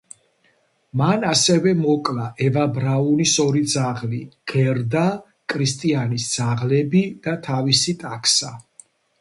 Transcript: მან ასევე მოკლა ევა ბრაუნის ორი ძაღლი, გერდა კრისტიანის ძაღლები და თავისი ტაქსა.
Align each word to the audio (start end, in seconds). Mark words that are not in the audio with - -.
მან 0.99 1.25
ასევე 1.31 1.73
მოკლა 1.81 2.25
ევა 2.45 2.63
ბრაუნის 2.79 3.35
ორი 3.45 3.63
ძაღლი, 3.75 4.23
გერდა 4.53 5.05
კრისტიანის 5.55 6.27
ძაღლები 6.39 7.07
და 7.29 7.39
თავისი 7.51 7.97
ტაქსა. 8.07 8.55